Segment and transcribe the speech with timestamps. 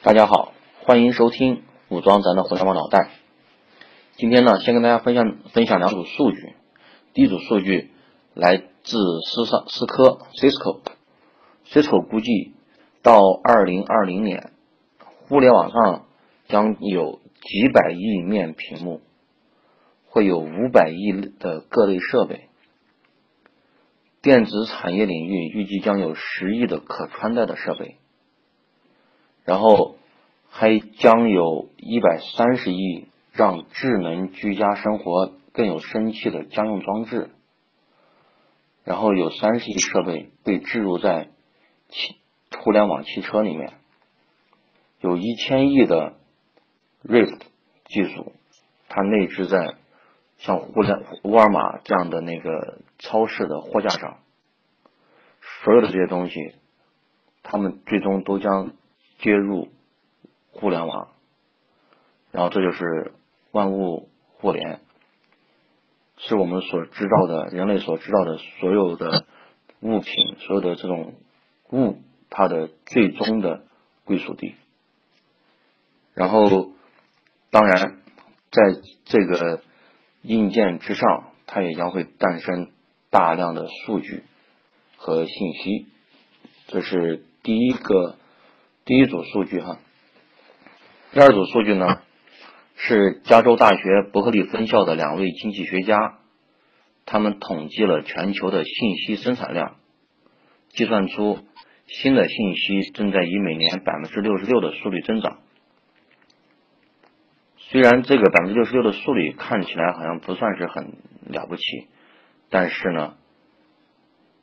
[0.00, 0.52] 大家好，
[0.84, 3.10] 欢迎收听武装咱的互联网脑袋。
[4.14, 6.54] 今天呢，先跟大家分享分享两组数据。
[7.14, 7.90] 第一组数据
[8.32, 12.54] 来自思上思科 Cisco，Cisco 估计
[13.02, 14.52] 到二零二零年，
[15.26, 16.06] 互联网上
[16.46, 19.00] 将有几百亿面屏幕，
[20.06, 21.10] 会有五百亿
[21.40, 22.48] 的各类设备。
[24.22, 27.96] 电子产业领域预计将有十亿的可穿戴的设备。
[29.48, 29.96] 然后
[30.50, 37.30] 还将有一百三十亿让智能居家生活更有生气的家用装置，
[38.84, 41.30] 然后有三十亿设备被置入在
[41.88, 42.16] 汽
[42.62, 43.72] 互联网汽车里面，
[45.00, 46.12] 有一千亿的
[47.02, 47.40] Rift
[47.86, 48.34] 技术，
[48.90, 49.76] 它内置在
[50.36, 54.18] 像互联沃尔玛这样的那个超市的货架上，
[55.64, 56.52] 所有的这些东西，
[57.42, 58.72] 他们最终都将。
[59.18, 59.68] 接入
[60.52, 61.08] 互联网，
[62.30, 63.12] 然后这就是
[63.50, 64.80] 万物互联，
[66.18, 69.26] 是我们所知道的人类所知道的所有的
[69.80, 71.14] 物品，所有的这种
[71.72, 71.98] 物，
[72.30, 73.64] 它的最终的
[74.04, 74.54] 归属地。
[76.14, 76.70] 然后，
[77.50, 77.98] 当然，
[78.52, 79.62] 在这个
[80.22, 82.70] 硬件之上，它也将会诞生
[83.10, 84.22] 大量的数据
[84.96, 85.86] 和信息。
[86.68, 88.16] 这是第一个。
[88.88, 89.80] 第一组数据哈，
[91.12, 92.00] 第二组数据呢
[92.74, 96.20] 是加州大学伯克利分校的两位经济学家，
[97.04, 99.76] 他们统计了全球的信息生产量，
[100.70, 101.40] 计算出
[101.86, 105.40] 新的信息正在以每年百分之六十六的速率增长。
[107.58, 110.94] 虽然这个百分之六十六的速率看起来好像不算是很
[111.26, 111.62] 了不起，
[112.48, 113.16] 但是呢，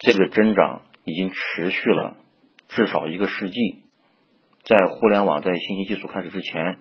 [0.00, 2.16] 这个增长已经持续了
[2.66, 3.81] 至少一个世纪。
[4.64, 6.78] 在互联网在信息技术开始之前，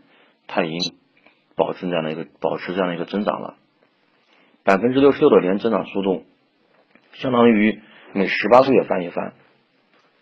[0.48, 0.96] 它已经
[1.56, 3.56] 保持这样的一个保持这样的一个增长了，
[4.64, 6.24] 百分之六十六的年增长速度，
[7.14, 7.82] 相当于
[8.14, 9.34] 每十八个月翻一番，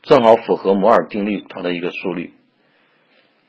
[0.01, 2.33] 正好符合摩尔定律它的一个速率。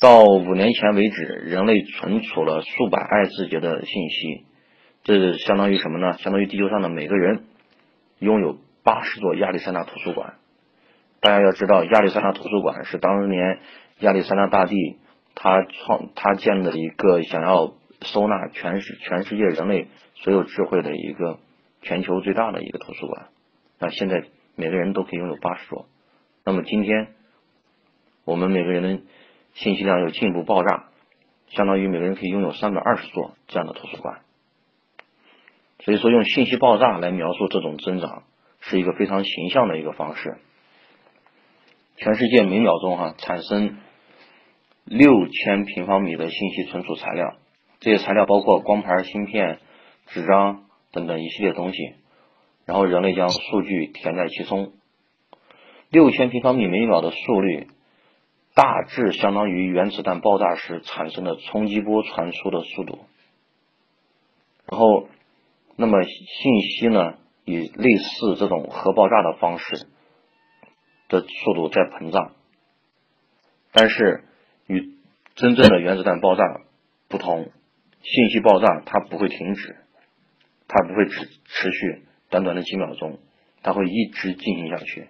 [0.01, 4.47] 到五年前为止，人类存储了数百爱字节的信息，
[5.05, 6.15] 这相当于什么呢？
[6.19, 7.45] 相当于地球上的每个人
[8.19, 10.35] 拥有八十座亚历山大图书馆。
[11.21, 13.61] 大家要知道，亚历山大图书馆是当年。
[13.99, 14.97] 亚历山大大帝
[15.35, 21.39] 他创他建的一个想要收纳全世全世界人类所有智慧的一个
[21.83, 23.27] 全球最大的一个图书馆。
[23.79, 24.25] 那现在
[24.57, 25.85] 每个人都可以拥有八十座。
[26.47, 27.09] 那么今天
[28.25, 29.03] 我们每个人的
[29.53, 30.85] 信息量又进一步爆炸，
[31.49, 34.21] 相当于每个人可以拥有三百二十座这样的图书馆。
[35.81, 38.23] 所以说，用信息爆炸来描述这种增长
[38.61, 40.39] 是一个非常形象的一个方式。
[42.03, 43.77] 全世界每秒钟哈产生。
[44.87, 47.37] 六千平方米的信息存储材料，
[47.79, 49.61] 这些材料包括光盘、芯片、
[50.07, 51.79] 纸张等等一系列东西，
[52.65, 54.73] 然后人类将数据填在其中。
[55.91, 57.69] 六千平方米每秒的速率，
[58.55, 63.01] 大致相当于原子弹爆炸时产生的冲击波传输的速度。
[64.71, 65.07] 然后，
[65.77, 69.87] 那么信息呢，以类似这种核爆炸的方式
[71.11, 72.33] 的速度在膨胀，
[73.73, 74.25] 但是。
[74.67, 74.95] 与
[75.35, 76.45] 真正的原子弹爆炸
[77.09, 77.51] 不同，
[78.03, 79.79] 信息爆炸它不会停止，
[80.69, 83.19] 它不会持持续短短的几秒钟，
[83.61, 85.09] 它会一直进行下去，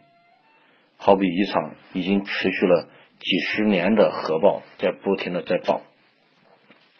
[0.96, 2.88] 好比一场已经持续了
[3.18, 5.82] 几十年的核爆在不停的在爆，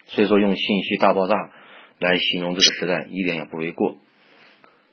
[0.05, 1.49] 所以说用信息大爆炸
[1.97, 3.97] 来形容这个时代一点也不为过。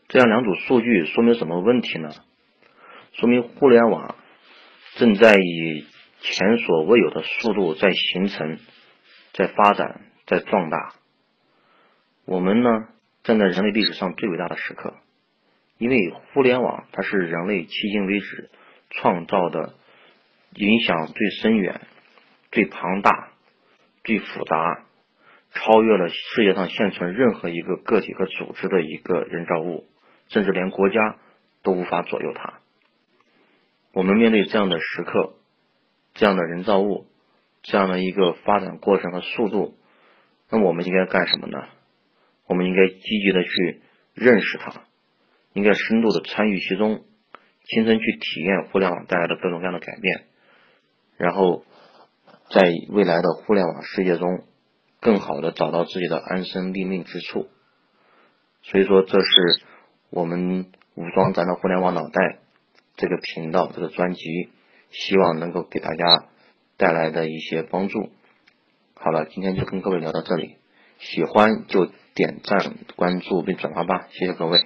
[0.09, 2.09] 这样两组数据说明什么问题呢？
[3.19, 4.15] 说明互联网
[4.97, 5.87] 正在以
[6.21, 8.59] 前所未有的速度在形成，
[9.33, 10.95] 在发展，在壮大。
[12.27, 12.87] 我们呢，
[13.25, 14.95] 站在人类历史上最伟大的时刻，
[15.78, 15.97] 因为
[16.33, 18.51] 互联网它是人类迄今为止
[18.91, 19.75] 创造的
[20.55, 21.81] 影响最深远、
[22.53, 23.31] 最庞大、
[24.04, 24.84] 最复杂，
[25.54, 29.89] 超越了世界上现存任何一个个体和组织的一个人造物，
[30.28, 31.16] 甚至连国家
[31.65, 32.60] 都无法左右它。
[33.98, 35.34] 我们面对这样的时刻。
[36.15, 37.06] 这样的人造物，
[37.62, 39.77] 这样的一个发展过程和速度，
[40.50, 41.59] 那我们应该干什么呢？
[42.47, 43.83] 我们应该积极的去
[44.15, 44.83] 认识它，
[45.53, 47.04] 应该深度的参与其中，
[47.65, 50.27] 亲身去体验互联网带来的各种各样的改变，
[51.16, 51.65] 然后
[52.51, 54.44] 在未来的互联网世界中，
[55.01, 57.48] 更好的找到自己的安身立命之处。
[58.62, 59.62] 所以说，这是
[60.10, 62.39] 我们武装咱的互联网脑袋
[62.98, 64.50] 这个频道这个专辑。
[64.91, 66.28] 希望能够给大家
[66.78, 68.09] 带来的一些帮助。
[68.95, 70.56] 好了，今天就跟各位聊到这里，
[70.98, 71.84] 喜欢就
[72.15, 74.65] 点赞、关注并转发吧，谢谢各位。